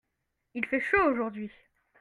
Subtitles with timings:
[0.55, 1.51] Il fait chaud aujourd'hui.